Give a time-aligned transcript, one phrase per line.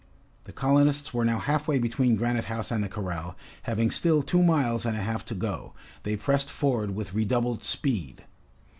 [0.45, 3.37] The colonists were now half way between Granite House and the corral,
[3.69, 5.73] having still two miles and a half to go.
[6.01, 8.23] They pressed forward with redoubled speed.